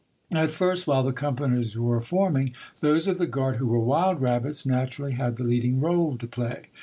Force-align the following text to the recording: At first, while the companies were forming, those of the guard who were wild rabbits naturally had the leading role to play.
At 0.33 0.49
first, 0.49 0.87
while 0.87 1.03
the 1.03 1.13
companies 1.13 1.77
were 1.77 2.01
forming, 2.01 2.55
those 2.79 3.05
of 3.07 3.19
the 3.19 3.27
guard 3.27 3.57
who 3.57 3.67
were 3.67 3.77
wild 3.77 4.19
rabbits 4.19 4.65
naturally 4.65 5.11
had 5.11 5.35
the 5.35 5.43
leading 5.43 5.79
role 5.79 6.17
to 6.17 6.25
play. 6.25 6.69